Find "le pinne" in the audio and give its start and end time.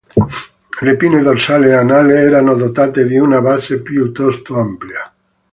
0.87-1.21